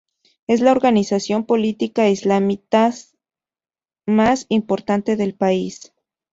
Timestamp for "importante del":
4.49-5.35